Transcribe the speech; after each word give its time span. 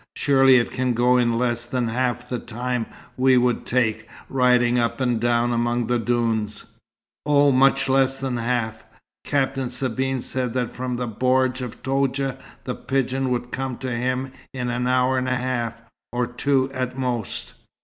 Surely 0.15 0.55
it 0.57 0.71
can 0.71 0.93
go 0.93 1.17
in 1.17 1.37
less 1.37 1.63
than 1.67 1.87
half 1.89 2.27
the 2.27 2.39
time 2.39 2.87
we 3.17 3.37
would 3.37 3.67
take, 3.67 4.09
riding 4.29 4.79
up 4.79 4.99
and 4.99 5.21
down 5.21 5.53
among 5.53 5.85
the 5.85 5.99
dunes." 5.99 6.65
"Oh, 7.23 7.51
much 7.51 7.87
less 7.87 8.17
than 8.17 8.37
half! 8.37 8.83
Captain 9.23 9.69
Sabine 9.69 10.21
said 10.21 10.55
that 10.55 10.71
from 10.71 10.95
the 10.95 11.07
bordj 11.07 11.61
of 11.61 11.83
Toudja 11.83 12.39
the 12.63 12.73
pigeon 12.73 13.29
would 13.29 13.51
come 13.51 13.77
to 13.77 13.91
him 13.91 14.31
in 14.55 14.71
an 14.71 14.87
hour 14.87 15.19
and 15.19 15.29
a 15.29 15.37
half, 15.37 15.83
or 16.11 16.25
two 16.25 16.71
at 16.73 16.97
most." 16.97 17.53